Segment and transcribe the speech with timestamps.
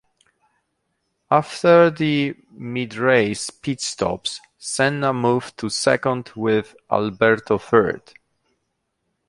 [1.29, 8.11] After the midrace pit stops Senna moved to second with Alboreto third.